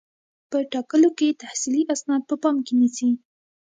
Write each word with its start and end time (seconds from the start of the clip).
په 0.49 0.57
ټاکلو 0.73 1.09
کې 1.17 1.37
تحصیلي 1.41 1.83
اسناد 1.95 2.21
په 2.29 2.35
پام 2.43 2.55
کې 2.65 2.73
نیسي. 2.79 3.09